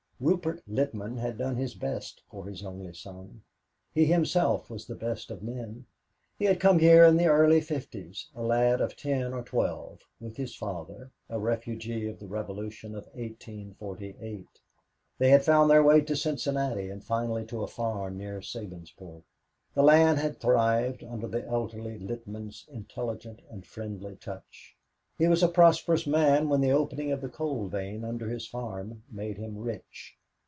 [0.23, 3.41] Rupert Littman had done his best for his only son.
[3.91, 5.87] He himself was the best of men.
[6.37, 10.37] He had come here in the early fifties a lad of ten or twelve, with
[10.37, 14.45] his father, a refugee of the revolution of 1848.
[15.17, 19.23] They had found their way to Cincinnati and finally to a farm near Sabinsport.
[19.73, 24.77] The land had thrived under the elder Littman's intelligent and friendly touch.
[25.17, 29.03] He was a prosperous man when the opening of the coal vein under his farm
[29.11, 30.17] made him rich.